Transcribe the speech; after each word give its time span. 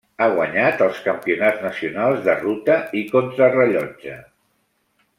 Ha 0.19 0.27
guanyat 0.37 0.79
els 0.85 1.01
Campionats 1.07 1.61
nacionals 1.67 2.25
de 2.31 2.37
ruta 2.41 2.81
i 3.03 3.07
contrarellotge. 3.15 4.19